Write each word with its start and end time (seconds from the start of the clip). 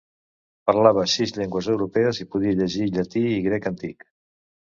Parlava 0.69 1.03
sis 1.15 1.33
llengües 1.35 1.67
europees 1.73 2.21
i 2.23 2.27
podia 2.37 2.55
llegir 2.61 2.87
llatí 2.97 3.23
i 3.33 3.37
grec 3.49 3.69
antic. 3.73 4.09